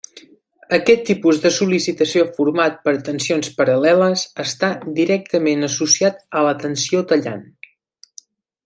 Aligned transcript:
Aquest 0.75 1.03
tipus 1.09 1.41
de 1.43 1.51
sol·licitació 1.57 2.23
format 2.39 2.79
per 2.87 2.95
tensions 3.11 3.51
paral·leles 3.61 4.25
està 4.47 4.71
directament 4.97 5.71
associat 5.71 6.27
a 6.41 6.45
la 6.49 6.57
tensió 6.67 7.07
tallant. 7.15 7.51